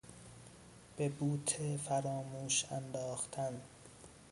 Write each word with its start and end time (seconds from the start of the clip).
به 0.97 1.09
بوته 1.09 1.77
فراموش 1.77 2.65
انداختن 2.71 3.61